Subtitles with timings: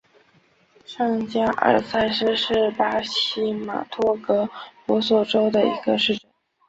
[0.83, 4.49] 上加尔萨斯是巴西马托格
[4.87, 6.27] 罗索州的一个市镇。